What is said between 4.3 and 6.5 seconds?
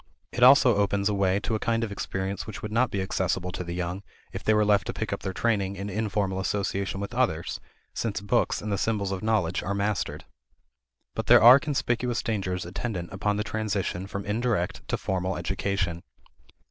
if they were left to pick up their training in informal